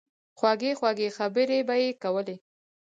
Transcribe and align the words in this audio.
خوږې 0.37 0.71
خوږې 0.79 1.07
خبرې 1.17 1.59
به 1.67 1.75
ئې 1.83 1.89
کولې 2.03 2.35